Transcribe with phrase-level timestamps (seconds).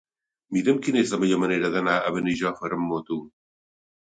[0.55, 3.19] Mira'm quina és la millor manera d'anar a Benijòfar amb moto.